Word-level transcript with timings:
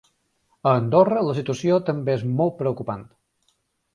A 0.69 0.71
Andorra 0.79 1.21
la 1.27 1.35
situació 1.41 1.77
també 1.89 2.15
és 2.21 2.25
molt 2.39 2.57
preocupant. 2.63 3.03